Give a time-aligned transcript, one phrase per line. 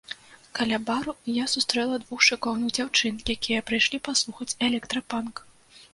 [0.59, 5.35] Каля бару я сустрэла двух шыкоўных дзяўчын, якія прыйшлі паслухаць электрапанк.